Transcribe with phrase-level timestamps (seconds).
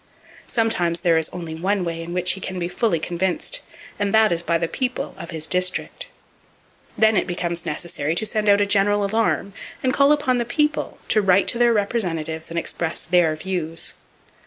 [0.47, 3.61] Sometimes there is only one way in which he can be fully convinced;
[3.99, 6.07] and that is by the people of his district.
[6.97, 9.53] Then it becomes necessary to send out a general alarm,
[9.83, 13.93] and call upon the People to write to their representatives and express their views.